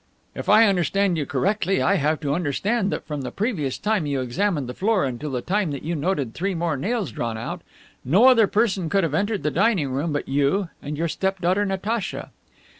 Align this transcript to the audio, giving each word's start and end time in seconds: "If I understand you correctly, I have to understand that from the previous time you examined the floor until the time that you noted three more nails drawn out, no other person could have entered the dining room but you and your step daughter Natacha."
"If 0.33 0.49
I 0.49 0.65
understand 0.65 1.19
you 1.19 1.27
correctly, 1.27 1.79
I 1.79 1.97
have 1.97 2.19
to 2.21 2.33
understand 2.33 2.91
that 2.91 3.05
from 3.05 3.21
the 3.21 3.29
previous 3.29 3.77
time 3.77 4.07
you 4.07 4.19
examined 4.21 4.67
the 4.67 4.73
floor 4.73 5.05
until 5.05 5.29
the 5.29 5.43
time 5.43 5.69
that 5.73 5.83
you 5.83 5.93
noted 5.95 6.33
three 6.33 6.55
more 6.55 6.75
nails 6.75 7.11
drawn 7.11 7.37
out, 7.37 7.61
no 8.03 8.25
other 8.27 8.47
person 8.47 8.89
could 8.89 9.03
have 9.03 9.13
entered 9.13 9.43
the 9.43 9.51
dining 9.51 9.91
room 9.91 10.11
but 10.11 10.27
you 10.27 10.69
and 10.81 10.97
your 10.97 11.07
step 11.07 11.39
daughter 11.39 11.67
Natacha." 11.67 12.31